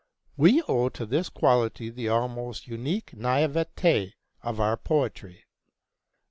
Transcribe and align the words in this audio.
We 0.35 0.63
owe 0.63 0.89
to 0.89 1.05
this 1.05 1.29
quality 1.29 1.91
the 1.91 2.07
almost 2.09 2.65
unique 2.65 3.11
naïveté 3.11 4.13
of 4.41 4.59
our 4.59 4.75
poetry. 4.75 5.43